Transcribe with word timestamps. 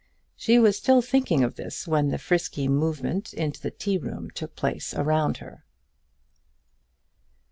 She 0.35 0.57
was 0.57 0.77
still 0.79 1.03
thinking 1.03 1.43
of 1.43 1.57
this 1.57 1.87
when 1.87 2.07
the 2.07 2.17
frisky 2.17 2.67
movement 2.67 3.35
into 3.35 3.61
the 3.61 3.69
tea 3.69 3.99
room 3.99 4.31
took 4.31 4.55
place 4.55 4.95
around 4.95 5.37
her. 5.37 5.63